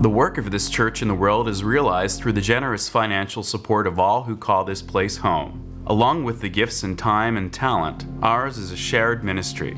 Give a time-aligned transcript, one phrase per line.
[0.00, 3.86] The work of this church in the world is realized through the generous financial support
[3.86, 5.84] of all who call this place home.
[5.86, 9.76] Along with the gifts and time and talent, ours is a shared ministry.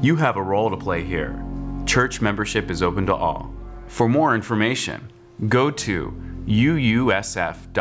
[0.00, 1.40] You have a role to play here.
[1.86, 3.54] Church membership is open to all.
[3.86, 5.12] For more information,
[5.48, 6.12] go to
[6.48, 7.72] uusf.org.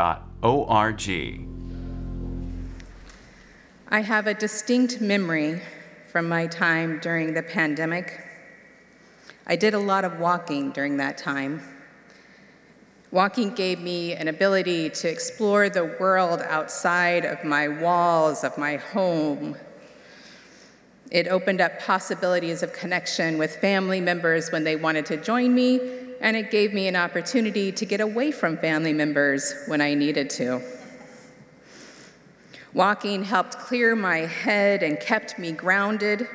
[3.87, 5.61] I have a distinct memory
[6.11, 8.27] from my time during the pandemic.
[9.47, 11.61] I did a lot of walking during that time.
[13.11, 18.77] Walking gave me an ability to explore the world outside of my walls of my
[18.77, 19.57] home.
[21.11, 25.81] It opened up possibilities of connection with family members when they wanted to join me,
[26.21, 30.29] and it gave me an opportunity to get away from family members when I needed
[30.31, 30.61] to.
[32.73, 36.29] Walking helped clear my head and kept me grounded.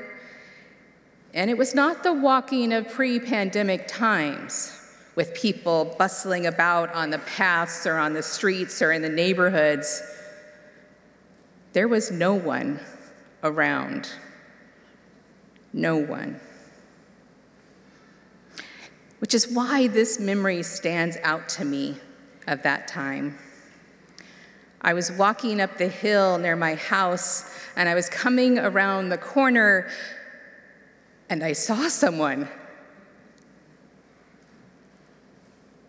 [1.33, 4.86] And it was not the walking of pre pandemic times
[5.17, 10.03] with people bustling about on the paths or on the streets or in the neighborhoods.
[11.73, 12.79] There was no one
[13.43, 14.11] around.
[15.73, 16.39] No one.
[19.19, 21.97] Which is why this memory stands out to me
[22.47, 23.39] of that time.
[24.83, 29.19] I was walking up the hill near my house and I was coming around the
[29.19, 29.89] corner
[31.29, 32.49] and I saw someone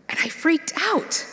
[0.09, 1.25] And I freaked out.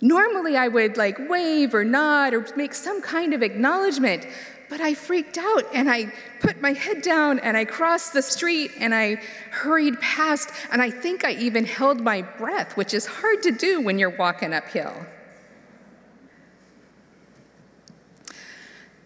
[0.00, 4.26] Normally, I would like wave or nod or make some kind of acknowledgement,
[4.68, 8.72] but I freaked out and I put my head down and I crossed the street
[8.78, 9.20] and I
[9.52, 10.50] hurried past.
[10.72, 14.16] And I think I even held my breath, which is hard to do when you're
[14.16, 14.92] walking uphill.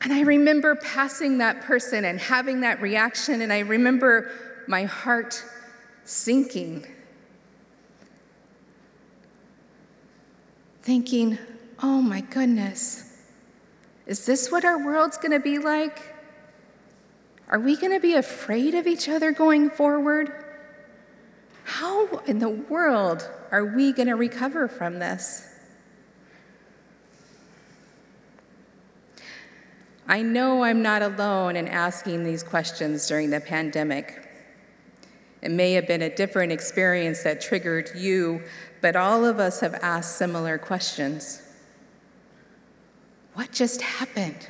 [0.01, 4.31] And I remember passing that person and having that reaction, and I remember
[4.69, 5.43] my heart
[6.05, 6.87] sinking
[10.87, 11.37] thinking,
[11.83, 13.19] oh my goodness,
[14.07, 16.15] is this what our world's gonna be like?
[17.49, 20.45] Are we gonna be afraid of each other going forward?
[21.65, 25.49] How in the world are we gonna recover from this?
[30.07, 34.23] I know I'm not alone in asking these questions during the pandemic.
[35.43, 38.41] It may have been a different experience that triggered you,
[38.87, 41.43] but all of us have asked similar questions.
[43.35, 44.47] What just happened?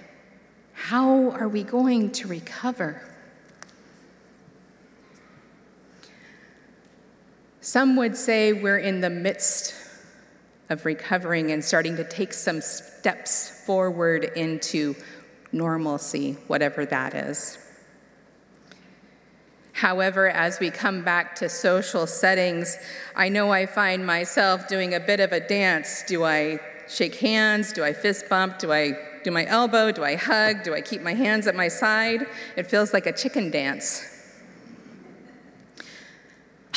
[0.75, 3.01] How are we going to recover?
[7.63, 9.75] Some would say we're in the midst
[10.69, 14.97] of recovering and starting to take some steps forward into
[15.51, 17.57] normalcy, whatever that is.
[19.77, 22.79] However, as we come back to social settings,
[23.15, 26.03] I know I find myself doing a bit of a dance.
[26.09, 27.75] Do I shake hands?
[27.75, 28.59] Do I fist bump?
[28.59, 29.93] Do I do my elbow?
[29.93, 30.63] Do I hug?
[30.63, 32.27] Do I keep my hands at my side?
[32.57, 34.03] It feels like a chicken dance.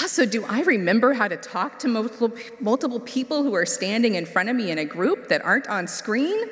[0.02, 4.26] Also, do I remember how to talk to multiple, multiple people who are standing in
[4.26, 6.50] front of me in a group that aren't on screen?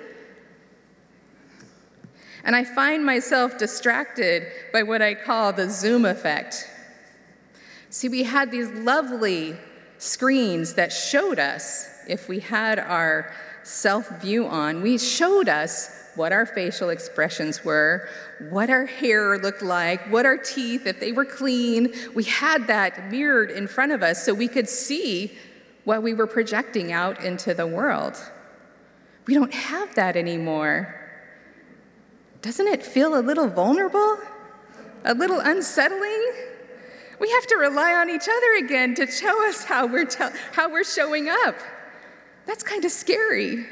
[2.44, 6.70] And I find myself distracted by what I call the Zoom effect.
[7.90, 9.56] See, we had these lovely
[9.98, 13.34] screens that showed us, if we had our
[13.64, 18.10] self view on, we showed us what our facial expressions were,
[18.50, 21.94] what our hair looked like, what our teeth, if they were clean.
[22.16, 25.38] We had that mirrored in front of us so we could see
[25.84, 28.18] what we were projecting out into the world.
[29.28, 31.07] We don't have that anymore.
[32.42, 34.20] Doesn't it feel a little vulnerable?
[35.06, 36.34] A little unsettling?
[37.20, 40.72] We have to rely on each other again to show us how we're, te- how
[40.72, 41.56] we're showing up.
[42.46, 43.66] That's kind of scary.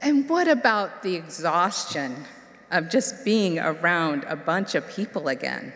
[0.00, 2.24] And what about the exhaustion
[2.70, 5.72] of just being around a bunch of people again?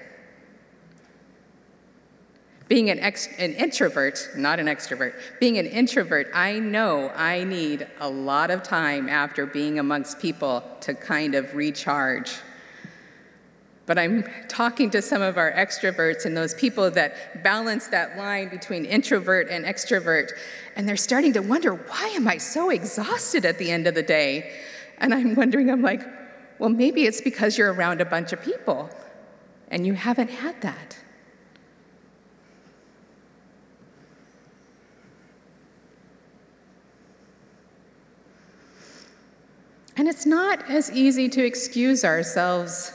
[2.71, 7.89] Being an, ex- an introvert, not an extrovert, being an introvert, I know I need
[7.99, 12.31] a lot of time after being amongst people to kind of recharge.
[13.87, 18.49] But I'm talking to some of our extroverts and those people that balance that line
[18.49, 20.31] between introvert and extrovert,
[20.77, 24.03] and they're starting to wonder, why am I so exhausted at the end of the
[24.05, 24.53] day?
[24.99, 26.03] And I'm wondering, I'm like,
[26.61, 28.89] well, maybe it's because you're around a bunch of people
[29.73, 30.97] and you haven't had that.
[40.11, 42.93] It's not as easy to excuse ourselves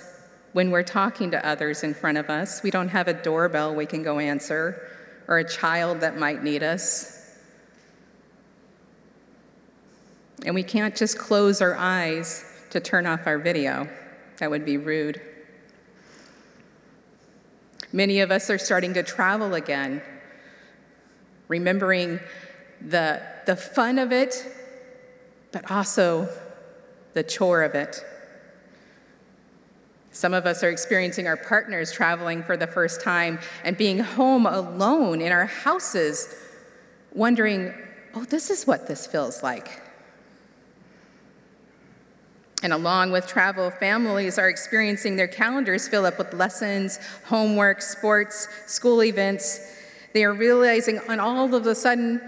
[0.52, 2.62] when we're talking to others in front of us.
[2.62, 4.86] We don't have a doorbell we can go answer
[5.30, 7.40] or a child that might need us.
[10.46, 13.88] And we can't just close our eyes to turn off our video.
[14.40, 15.22] That would be rude.
[17.94, 20.02] Many of us are starting to travel again,
[21.48, 22.20] remembering
[22.82, 24.46] the, the fun of it,
[25.54, 26.28] but also
[27.16, 28.06] the chore of it.
[30.12, 34.46] Some of us are experiencing our partners traveling for the first time and being home
[34.46, 36.36] alone in our houses,
[37.12, 37.74] wondering,
[38.14, 39.82] oh, this is what this feels like.
[42.64, 48.48] And along with travel, families are experiencing their calendars fill up with lessons, homework, sports,
[48.68, 49.60] school events.
[50.14, 52.22] They are realizing on all of a sudden,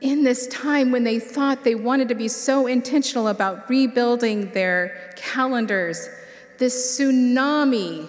[0.00, 5.12] in this time when they thought they wanted to be so intentional about rebuilding their
[5.16, 6.08] calendars,
[6.58, 8.08] this tsunami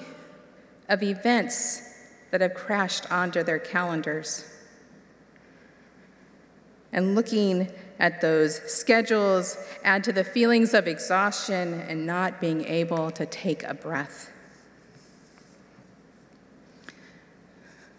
[0.87, 1.81] of events
[2.31, 4.45] that have crashed onto their calendars.
[6.93, 13.11] And looking at those schedules add to the feelings of exhaustion and not being able
[13.11, 14.31] to take a breath.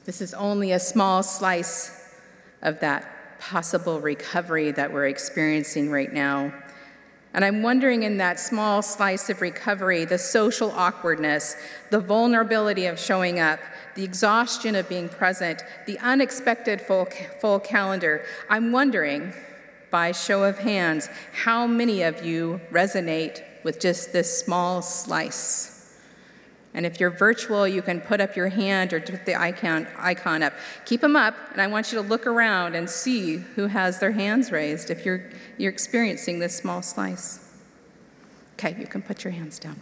[0.05, 2.17] This is only a small slice
[2.61, 6.53] of that possible recovery that we're experiencing right now.
[7.35, 11.57] And I'm wondering in that small slice of recovery, the social awkwardness,
[11.91, 13.59] the vulnerability of showing up,
[13.97, 17.09] the exhaustion of being present, the unexpected full,
[17.41, 19.33] full calendar, I'm wondering,
[19.91, 25.72] by show of hands, how many of you resonate with just this small slice?
[26.75, 30.43] And if you're virtual, you can put up your hand or put the icon, icon
[30.43, 30.55] up.
[30.87, 34.13] Keep them up, and I want you to look around and see who has their
[34.13, 37.47] hands raised if you're, you're experiencing this small slice.
[38.55, 39.79] Okay, you can put your hands down.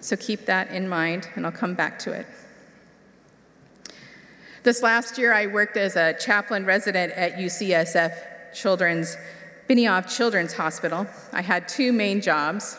[0.00, 2.26] So keep that in mind, and I'll come back to it.
[4.62, 9.16] This last year, I worked as a chaplain resident at UCSF Children's
[9.68, 11.06] Benioff Children's Hospital.
[11.32, 12.76] I had two main jobs.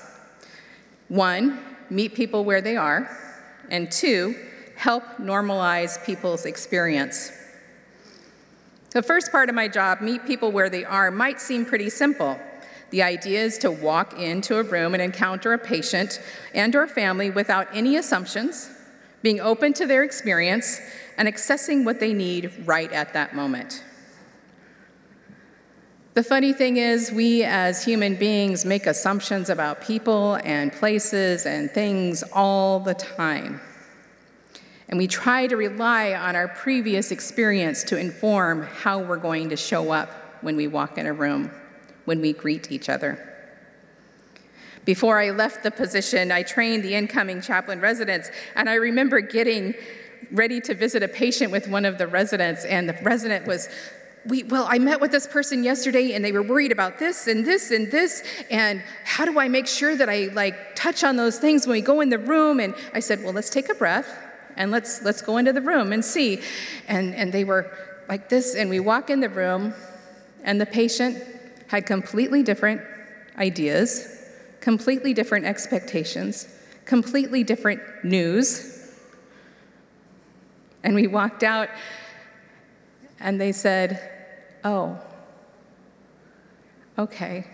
[1.08, 3.10] One, meet people where they are,
[3.70, 4.36] and two,
[4.76, 7.32] help normalize people's experience.
[8.92, 12.40] The first part of my job, meet people where they are, might seem pretty simple.
[12.90, 16.22] The idea is to walk into a room and encounter a patient
[16.54, 18.70] and or family without any assumptions,
[19.22, 20.82] being open to their experience
[21.18, 23.84] and accessing what they need right at that moment.
[26.14, 31.72] The funny thing is, we as human beings make assumptions about people and places and
[31.72, 33.62] things all the time.
[34.90, 39.56] And we try to rely on our previous experience to inform how we're going to
[39.56, 40.10] show up
[40.42, 41.50] when we walk in a room,
[42.04, 43.34] when we greet each other.
[44.84, 49.76] Before I left the position, I trained the incoming chaplain residents, and I remember getting
[50.30, 53.70] ready to visit a patient with one of the residents, and the resident was
[54.26, 57.46] we, well, I met with this person yesterday and they were worried about this and
[57.46, 58.24] this and this.
[58.52, 61.82] And how do I make sure that I like touch on those things when we
[61.82, 62.60] go in the room?
[62.60, 64.08] And I said, well, let's take a breath
[64.56, 66.42] and let's, let's go into the room and see.
[66.88, 67.72] And, and they were
[68.08, 68.54] like this.
[68.56, 69.74] And we walk in the room
[70.44, 71.24] and the patient
[71.68, 72.82] had completely different
[73.38, 74.24] ideas,
[74.60, 76.48] completely different expectations,
[76.86, 78.78] completely different news.
[80.84, 81.70] And we walked out
[83.22, 84.10] and they said,
[84.64, 85.00] Oh,
[86.98, 87.46] okay,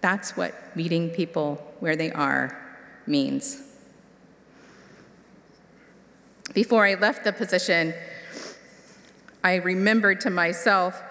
[0.00, 3.62] that's what meeting people where they are means.
[6.52, 7.94] Before I left the position,
[9.42, 11.02] I remembered to myself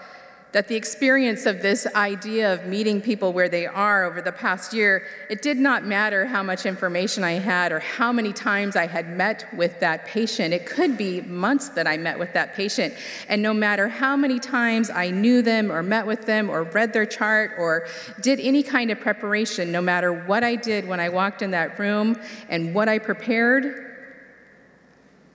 [0.54, 4.72] that the experience of this idea of meeting people where they are over the past
[4.72, 8.86] year, it did not matter how much information I had or how many times I
[8.86, 10.54] had met with that patient.
[10.54, 12.94] It could be months that I met with that patient.
[13.28, 16.92] And no matter how many times I knew them or met with them or read
[16.92, 17.88] their chart or
[18.20, 21.80] did any kind of preparation, no matter what I did when I walked in that
[21.80, 22.16] room
[22.48, 23.90] and what I prepared,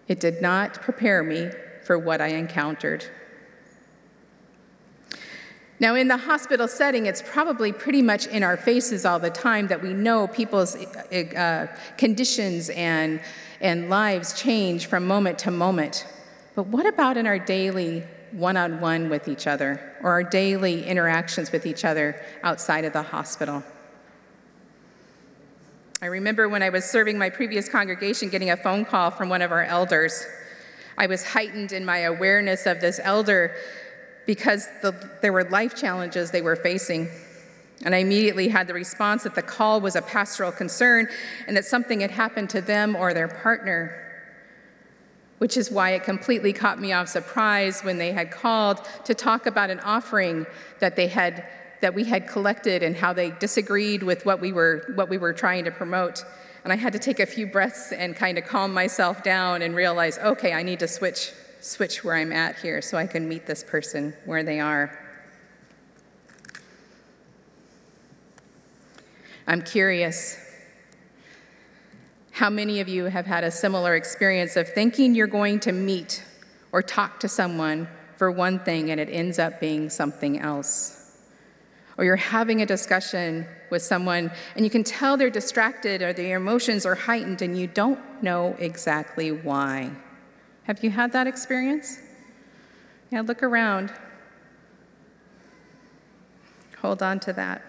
[0.08, 1.50] it did not prepare me
[1.84, 3.04] for what I encountered.
[5.82, 9.68] Now, in the hospital setting, it's probably pretty much in our faces all the time
[9.68, 11.68] that we know people's uh,
[11.98, 13.22] conditions and,
[13.62, 16.06] and lives change from moment to moment.
[16.56, 20.86] But what about in our daily one on one with each other or our daily
[20.86, 23.64] interactions with each other outside of the hospital?
[26.02, 29.42] I remember when I was serving my previous congregation getting a phone call from one
[29.42, 30.26] of our elders.
[30.98, 33.56] I was heightened in my awareness of this elder
[34.30, 34.94] because the,
[35.24, 37.10] there were life challenges they were facing.
[37.84, 41.08] And I immediately had the response that the call was a pastoral concern
[41.48, 44.06] and that something had happened to them or their partner
[45.40, 49.48] which is why it completely caught me off surprise when they had called to talk
[49.48, 50.46] about an offering
[50.80, 51.44] that they had
[51.82, 55.34] that we had collected and how they disagreed with what we were what we were
[55.34, 56.24] trying to promote
[56.66, 59.76] and i had to take a few breaths and kind of calm myself down and
[59.76, 63.46] realize okay i need to switch switch where i'm at here so i can meet
[63.46, 65.00] this person where they are
[69.48, 70.38] i'm curious
[72.40, 76.24] how many of you have had a similar experience of thinking you're going to meet
[76.72, 77.86] or talk to someone
[78.16, 81.18] for one thing and it ends up being something else?
[81.98, 86.38] Or you're having a discussion with someone and you can tell they're distracted or their
[86.38, 89.92] emotions are heightened and you don't know exactly why.
[90.70, 91.98] Have you had that experience?
[93.12, 93.92] Yeah, look around.
[96.78, 97.64] Hold on to that.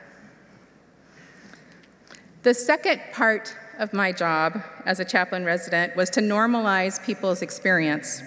[2.42, 8.22] The second part of my job as a chaplain resident was to normalize people's experience.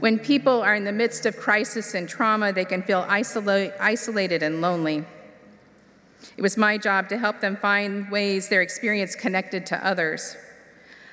[0.00, 4.42] When people are in the midst of crisis and trauma, they can feel isolate, isolated
[4.42, 5.04] and lonely.
[6.36, 10.36] It was my job to help them find ways their experience connected to others.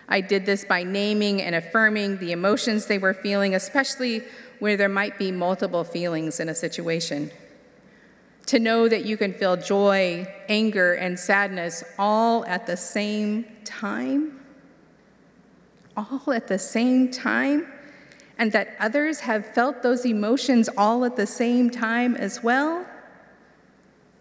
[0.08, 4.24] I did this by naming and affirming the emotions they were feeling, especially
[4.60, 7.32] where there might be multiple feelings in a situation
[8.48, 14.40] to know that you can feel joy, anger, and sadness all at the same time,
[15.96, 17.68] all at the same time,
[18.38, 22.86] and that others have felt those emotions all at the same time as well,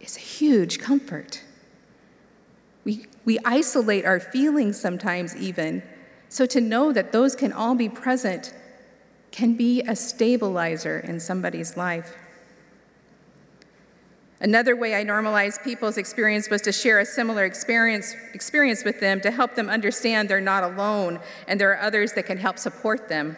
[0.00, 1.43] is a huge comfort.
[2.87, 5.83] We, we isolate our feelings sometimes, even.
[6.28, 8.55] So to know that those can all be present
[9.33, 12.16] can be a stabilizer in somebody's life.
[14.38, 19.21] Another way I normalized people's experience was to share a similar experience, experience with them
[19.23, 23.09] to help them understand they're not alone and there are others that can help support
[23.09, 23.37] them.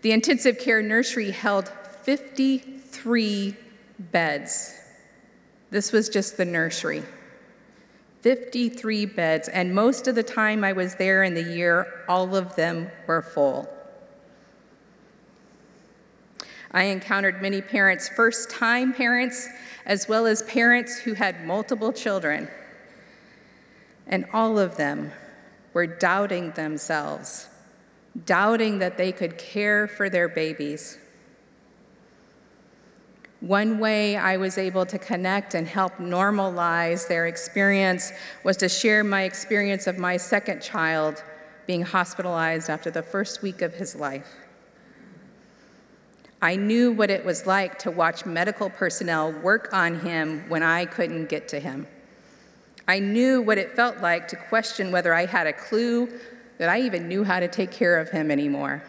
[0.00, 3.56] The intensive care nursery held 53
[3.98, 4.74] beds.
[5.70, 7.02] This was just the nursery.
[8.22, 12.54] 53 beds, and most of the time I was there in the year, all of
[12.54, 13.68] them were full.
[16.70, 19.48] I encountered many parents, first time parents,
[19.84, 22.48] as well as parents who had multiple children.
[24.06, 25.12] And all of them
[25.74, 27.48] were doubting themselves,
[28.24, 30.96] doubting that they could care for their babies.
[33.42, 38.12] One way I was able to connect and help normalize their experience
[38.44, 41.24] was to share my experience of my second child
[41.66, 44.28] being hospitalized after the first week of his life.
[46.40, 50.84] I knew what it was like to watch medical personnel work on him when I
[50.84, 51.88] couldn't get to him.
[52.86, 56.08] I knew what it felt like to question whether I had a clue
[56.58, 58.84] that I even knew how to take care of him anymore.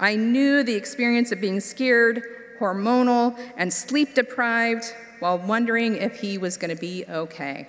[0.00, 2.24] I knew the experience of being scared,
[2.60, 7.68] hormonal, and sleep deprived while wondering if he was going to be okay.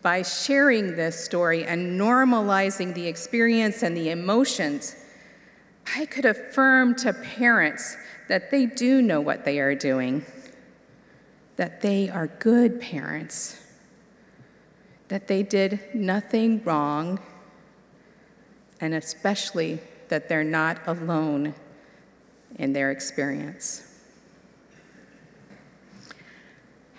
[0.00, 4.96] By sharing this story and normalizing the experience and the emotions,
[5.96, 7.96] I could affirm to parents
[8.28, 10.24] that they do know what they are doing,
[11.56, 13.60] that they are good parents,
[15.08, 17.20] that they did nothing wrong,
[18.80, 21.54] and especially that they're not alone
[22.56, 23.88] in their experience.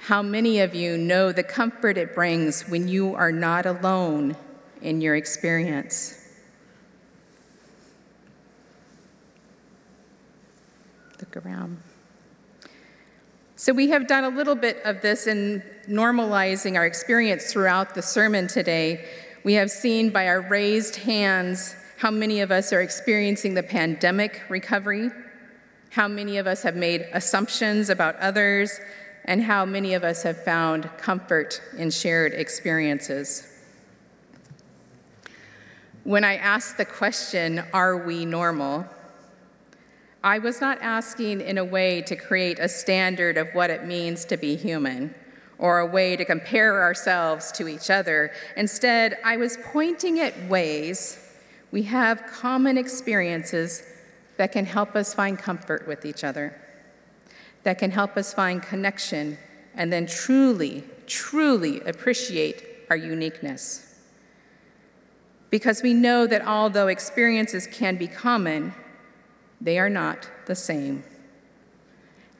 [0.01, 4.35] How many of you know the comfort it brings when you are not alone
[4.81, 6.23] in your experience?
[11.23, 11.77] look around.
[13.55, 18.01] So, we have done a little bit of this in normalizing our experience throughout the
[18.01, 19.05] sermon today.
[19.43, 24.41] We have seen by our raised hands how many of us are experiencing the pandemic
[24.49, 25.11] recovery,
[25.93, 28.79] how many of us have made assumptions about others,
[29.25, 33.47] and how many of us have found comfort in shared experiences.
[36.03, 38.87] When I asked the question, Are we normal?
[40.23, 44.25] I was not asking in a way to create a standard of what it means
[44.25, 45.13] to be human
[45.59, 48.31] or a way to compare ourselves to each other.
[48.57, 51.19] Instead, I was pointing at ways
[51.71, 53.83] we have common experiences
[54.37, 56.59] that can help us find comfort with each other,
[57.63, 59.37] that can help us find connection,
[59.75, 63.95] and then truly, truly appreciate our uniqueness.
[65.49, 68.73] Because we know that although experiences can be common,
[69.61, 71.03] they are not the same.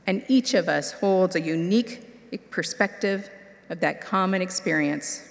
[0.06, 3.30] And each of us holds a unique perspective
[3.70, 5.24] of that common experience,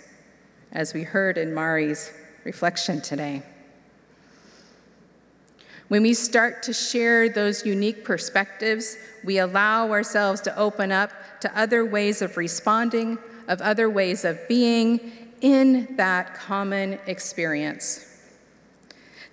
[0.72, 2.12] as we heard in Mari's
[2.44, 3.42] reflection today.
[5.92, 11.54] When we start to share those unique perspectives, we allow ourselves to open up to
[11.54, 18.06] other ways of responding, of other ways of being in that common experience.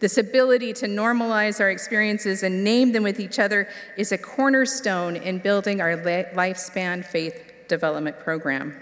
[0.02, 5.16] This ability to normalize our experiences and name them with each other is a cornerstone
[5.16, 8.76] in building our lifespan faith development program.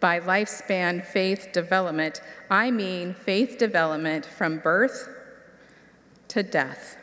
[0.00, 5.08] By lifespan faith development, I mean faith development from birth
[6.32, 6.96] to death.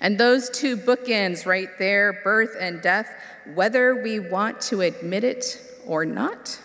[0.00, 3.08] And those two bookends right there, birth and death,
[3.54, 6.60] whether we want to admit it or not,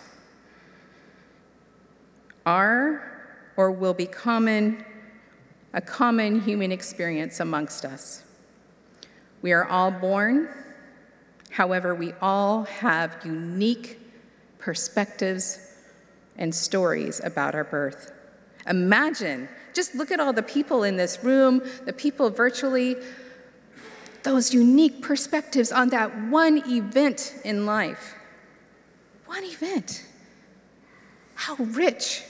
[2.46, 4.84] are or will be common,
[5.72, 8.22] a common human experience amongst us.
[9.42, 10.48] We are all born,
[11.50, 13.98] however, we all have unique
[14.58, 15.58] perspectives
[16.36, 18.12] and stories about our birth.
[18.66, 22.96] Imagine, just look at all the people in this room, the people virtually,
[24.22, 28.14] those unique perspectives on that one event in life.
[29.26, 30.04] One event.
[31.34, 32.22] How rich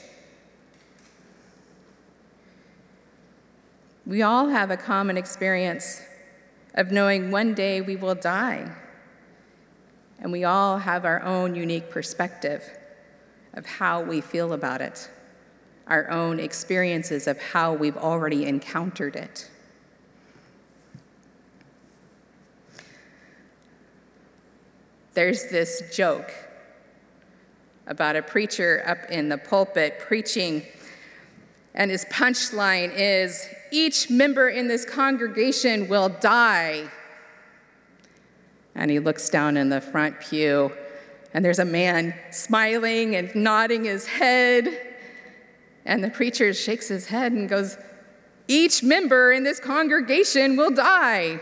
[4.05, 6.01] We all have a common experience
[6.73, 8.69] of knowing one day we will die.
[10.19, 12.63] And we all have our own unique perspective
[13.53, 15.09] of how we feel about it,
[15.91, 19.51] our own experiences of how we've already encountered it.
[25.13, 26.33] There's this joke
[27.87, 30.63] about a preacher up in the pulpit preaching,
[31.75, 36.89] and his punchline is each member in this congregation will die.
[38.75, 40.71] And he looks down in the front pew,
[41.33, 44.87] and there's a man smiling and nodding his head.
[45.85, 47.77] And the preacher shakes his head and goes,
[48.47, 51.39] Each member in this congregation will die.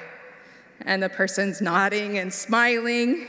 [0.82, 3.28] And the person's nodding and smiling.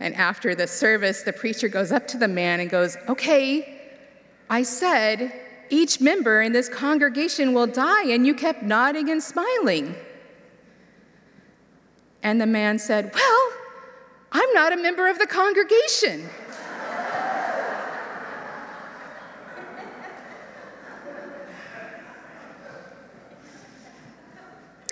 [0.00, 3.80] And after the service, the preacher goes up to the man and goes, Okay,
[4.48, 5.32] I said
[5.70, 9.94] each member in this congregation will die, and you kept nodding and smiling.
[12.22, 13.52] And the man said, Well,
[14.32, 16.28] I'm not a member of the congregation.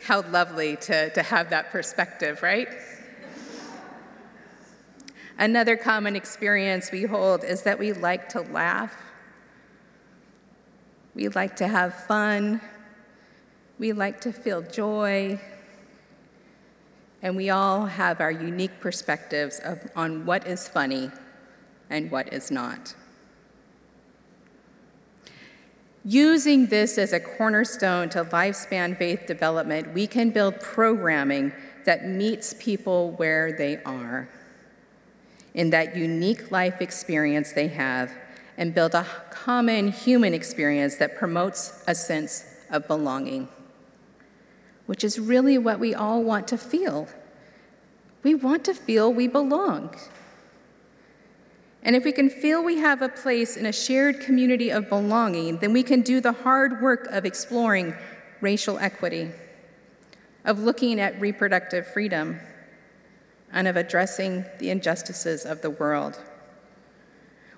[0.06, 2.68] How lovely to, to have that perspective, right?
[5.38, 8.94] Another common experience we hold is that we like to laugh
[11.16, 12.60] we like to have fun.
[13.78, 15.40] We like to feel joy.
[17.22, 21.10] And we all have our unique perspectives of, on what is funny
[21.88, 22.94] and what is not.
[26.08, 31.52] Using this as a cornerstone to lifespan faith development, we can build programming
[31.84, 34.28] that meets people where they are,
[35.52, 38.12] in that unique life experience they have
[38.56, 43.48] and build a common human experience that promotes a sense of belonging,
[44.86, 47.08] which is really what we all want to feel.
[48.22, 49.96] We want to feel we belong.
[51.86, 55.58] And if we can feel we have a place in a shared community of belonging,
[55.58, 57.94] then we can do the hard work of exploring
[58.40, 59.30] racial equity,
[60.44, 62.40] of looking at reproductive freedom,
[63.52, 66.18] and of addressing the injustices of the world.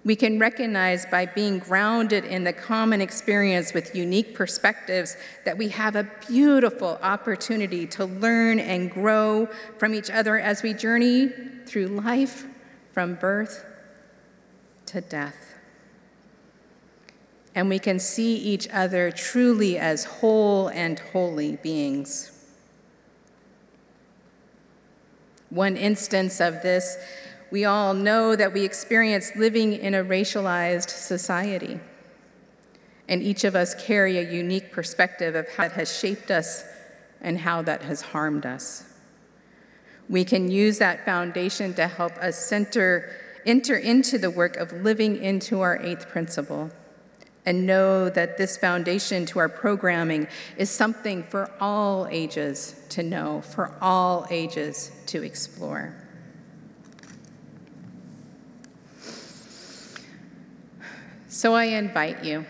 [0.05, 5.71] We can recognize by being grounded in the common experience with unique perspectives that we
[5.71, 9.47] have a beautiful opportunity to learn and grow
[9.79, 11.31] from each other as we journey
[11.65, 12.45] through life
[12.93, 13.65] from birth
[14.89, 15.55] to death.
[17.55, 22.33] And we can see each other truly as whole and holy beings.
[25.51, 26.97] One instance of this
[27.51, 31.81] we all know that we experience living in a racialized society.
[33.09, 36.63] And each of us carry a unique perspective of how it has shaped us
[37.23, 38.85] and how that has harmed us.
[40.11, 43.11] We can use that foundation to help us center,
[43.49, 46.71] enter into the work of living into our eighth principle
[47.47, 53.41] and know that this foundation to our programming is something for all ages to know,
[53.41, 55.95] for all ages to explore.
[61.29, 62.45] So I invite you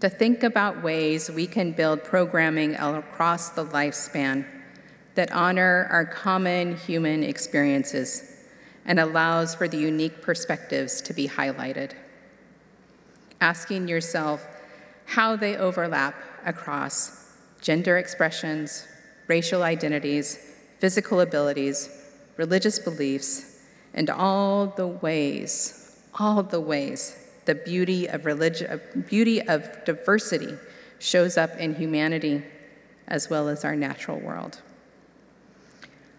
[0.00, 4.44] to think about ways we can build programming across the lifespan
[5.14, 8.33] that honor our common human experiences
[8.84, 11.92] and allows for the unique perspectives to be highlighted.
[13.40, 14.46] Asking yourself
[15.06, 18.86] how they overlap across gender expressions,
[19.26, 20.38] racial identities,
[20.78, 21.88] physical abilities,
[22.36, 23.60] religious beliefs,
[23.94, 30.56] and all the ways, all the ways the beauty of religion, beauty of diversity
[30.98, 32.42] shows up in humanity
[33.06, 34.62] as well as our natural world.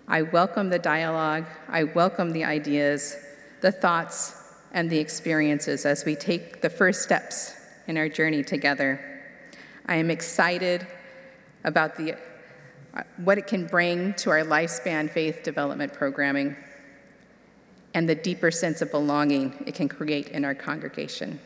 [0.07, 3.17] I welcome the dialogue, I welcome the ideas,
[3.61, 4.35] the thoughts,
[4.71, 7.53] and the experiences as we take the first steps
[7.87, 9.23] in our journey together.
[9.87, 10.85] I am excited
[11.63, 12.13] about the,
[12.93, 16.55] uh, what it can bring to our lifespan faith development programming
[17.95, 21.39] and the deeper sense of belonging it can create in our congregation.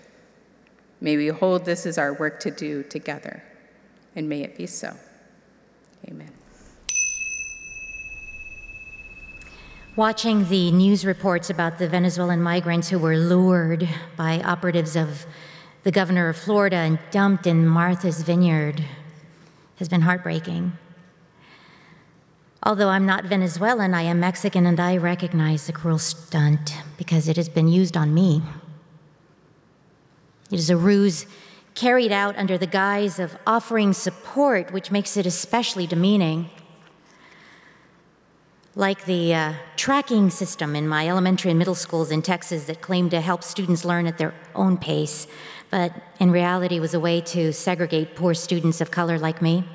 [1.00, 3.42] May we hold this as our work to do together,
[4.16, 4.94] and may it be so.
[6.08, 6.39] Amen.
[10.00, 15.26] Watching the news reports about the Venezuelan migrants who were lured by operatives of
[15.84, 18.82] the governor of Florida and dumped in Martha's Vineyard
[19.76, 20.72] has been heartbreaking.
[22.64, 27.36] Although I'm not Venezuelan, I am Mexican and I recognize the cruel stunt because it
[27.36, 28.42] has been used on me.
[30.50, 31.26] It is a ruse
[31.76, 36.50] carried out under the guise of offering support, which makes it especially demeaning.
[38.76, 43.12] Like the uh, tracking system in my elementary and middle schools in Texas that claimed
[43.12, 45.28] to help students learn at their own pace,
[45.70, 49.66] but in reality was a way to segregate poor students of color like me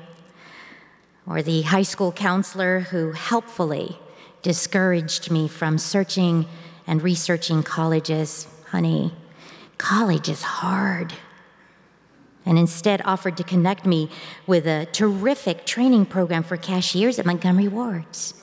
[1.27, 3.97] or the high school counselor who helpfully
[4.41, 6.45] discouraged me from searching
[6.85, 8.47] and researching colleges.
[8.69, 9.13] Honey,
[9.77, 11.13] college is hard.
[12.45, 14.09] And instead offered to connect me
[14.45, 18.35] with a terrific training program for cashiers at Montgomery Wards.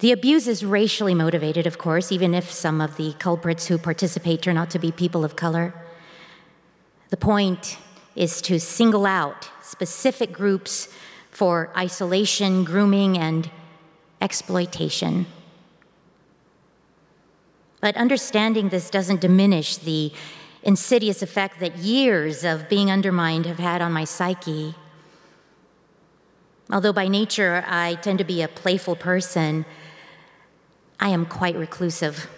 [0.00, 4.42] The abuse is racially motivated, of course, even if some of the culprits who participate
[4.42, 5.74] turn out to be people of color.
[7.10, 7.78] The point
[8.14, 10.88] is to single out specific groups
[11.32, 13.50] for isolation, grooming, and
[14.20, 15.26] exploitation.
[17.80, 20.12] But understanding this doesn't diminish the
[20.62, 24.76] insidious effect that years of being undermined have had on my psyche.
[26.70, 29.64] Although by nature I tend to be a playful person,
[31.00, 32.28] I am quite reclusive.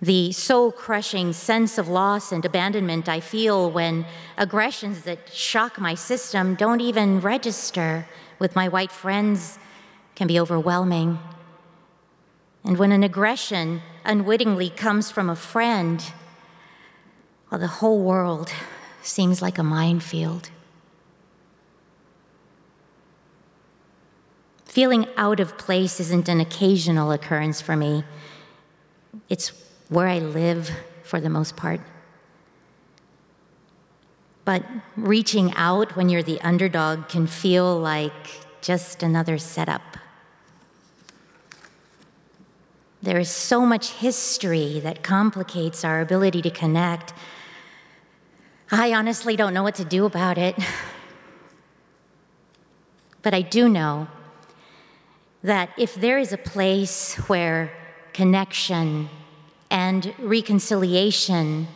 [0.00, 4.04] The soul crushing sense of loss and abandonment I feel when
[4.36, 8.08] aggressions that shock my system don't even register
[8.40, 9.60] with my white friends
[10.16, 11.20] can be overwhelming.
[12.64, 16.04] And when an aggression unwittingly comes from a friend,
[17.50, 18.50] well, the whole world
[19.02, 20.50] seems like a minefield.
[24.72, 28.04] Feeling out of place isn't an occasional occurrence for me.
[29.28, 29.52] It's
[29.90, 30.70] where I live
[31.02, 31.82] for the most part.
[34.46, 34.64] But
[34.96, 38.14] reaching out when you're the underdog can feel like
[38.62, 39.82] just another setup.
[43.02, 47.12] There is so much history that complicates our ability to connect.
[48.70, 50.56] I honestly don't know what to do about it.
[53.20, 54.08] But I do know
[55.42, 57.72] that if there is a place where
[58.12, 59.08] connection
[59.70, 61.66] and reconciliation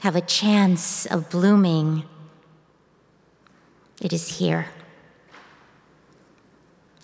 [0.00, 2.04] have a chance of blooming,
[4.02, 4.66] it is here.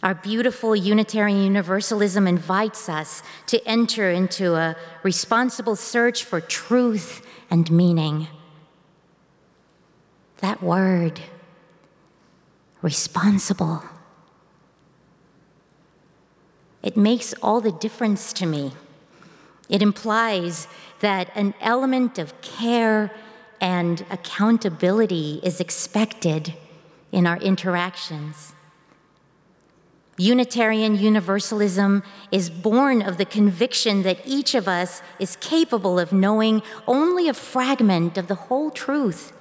[0.03, 7.71] Our beautiful Unitarian Universalism invites us to enter into a responsible search for truth and
[7.71, 8.29] meaning.
[10.39, 11.21] That word,
[12.81, 13.83] responsible,
[16.83, 18.73] it makes all the difference to me.
[19.69, 20.67] It implies
[21.01, 23.11] that an element of care
[23.61, 26.55] and accountability is expected
[27.13, 28.55] in our interactions.
[30.17, 36.63] Unitarian Universalism is born of the conviction that each of us is capable of knowing
[36.87, 39.33] only a fragment of the whole truth.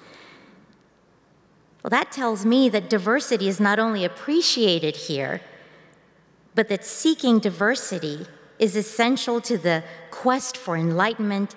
[1.83, 5.41] Well, that tells me that diversity is not only appreciated here,
[6.55, 8.25] but that seeking diversity
[8.57, 11.55] is essential to the quest for enlightenment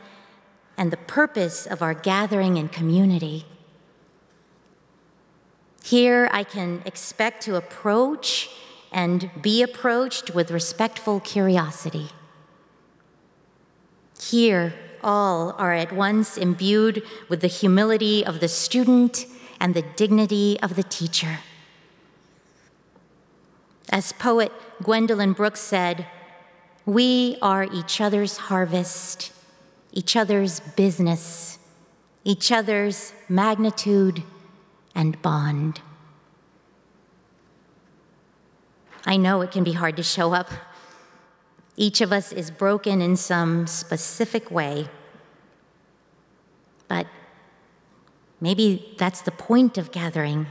[0.77, 3.45] and the purpose of our gathering in community.
[5.85, 8.51] Here, I can expect to approach
[8.93, 12.11] and be approached with respectful curiosity.
[14.21, 19.27] Here, all are at once imbued with the humility of the student
[19.59, 21.41] and the dignity of the teacher.
[23.91, 24.53] As poet
[24.83, 26.07] Gwendolyn Brooks said,
[26.85, 29.33] we are each other's harvest,
[29.93, 31.59] each other's business,
[32.25, 34.23] each other's magnitude
[34.95, 35.81] and bond.
[39.05, 40.51] I know it can be hard to show up.
[41.77, 44.89] Each of us is broken in some specific way.
[46.89, 47.07] But
[48.41, 50.47] maybe that's the point of gathering.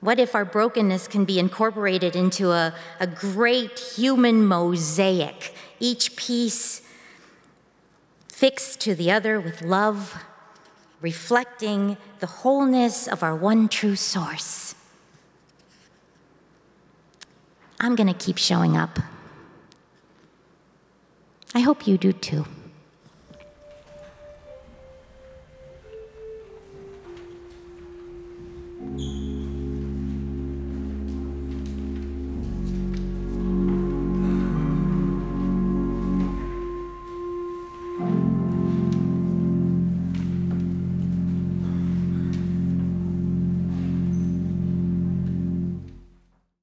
[0.00, 6.82] What if our brokenness can be incorporated into a, a great human mosaic, each piece
[8.28, 10.22] fixed to the other with love,
[11.00, 14.74] reflecting the wholeness of our one true source?
[17.80, 18.98] I'm going to keep showing up.
[21.54, 22.46] I hope you do too.